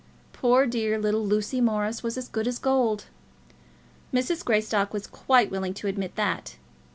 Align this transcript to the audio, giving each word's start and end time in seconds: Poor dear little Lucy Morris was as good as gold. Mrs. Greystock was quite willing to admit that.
Poor 0.33 0.65
dear 0.65 0.97
little 0.97 1.21
Lucy 1.23 1.61
Morris 1.61 2.01
was 2.01 2.17
as 2.17 2.27
good 2.27 2.47
as 2.47 2.57
gold. 2.57 3.05
Mrs. 4.11 4.43
Greystock 4.43 4.95
was 4.95 5.05
quite 5.05 5.51
willing 5.51 5.75
to 5.75 5.85
admit 5.87 6.15
that. 6.15 6.55